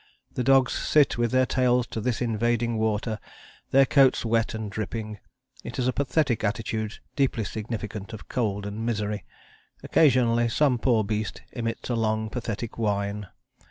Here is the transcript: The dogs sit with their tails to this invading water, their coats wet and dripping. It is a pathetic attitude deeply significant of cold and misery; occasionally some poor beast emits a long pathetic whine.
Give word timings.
The 0.33 0.43
dogs 0.43 0.73
sit 0.73 1.19
with 1.19 1.29
their 1.29 1.45
tails 1.45 1.85
to 1.89 2.01
this 2.01 2.21
invading 2.23 2.75
water, 2.79 3.19
their 3.69 3.85
coats 3.85 4.25
wet 4.25 4.55
and 4.55 4.71
dripping. 4.71 5.19
It 5.63 5.77
is 5.77 5.87
a 5.87 5.93
pathetic 5.93 6.43
attitude 6.43 6.97
deeply 7.15 7.43
significant 7.43 8.11
of 8.11 8.27
cold 8.27 8.65
and 8.65 8.83
misery; 8.83 9.25
occasionally 9.83 10.49
some 10.49 10.79
poor 10.79 11.03
beast 11.03 11.43
emits 11.51 11.87
a 11.91 11.95
long 11.95 12.31
pathetic 12.31 12.79
whine. 12.79 13.27